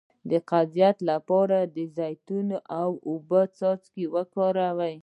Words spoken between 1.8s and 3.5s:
زیتون او اوبو